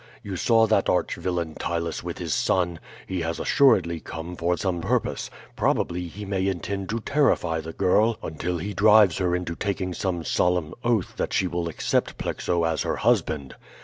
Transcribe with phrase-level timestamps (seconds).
[0.23, 2.79] You saw that arch villain Ptylus with his son.
[3.05, 8.17] He has assuredly come for some purpose; probably he may intend to terrify the girl
[8.23, 12.81] until he drives her into taking some solemn oath that she will accept Plexo as
[12.81, 13.53] her husband.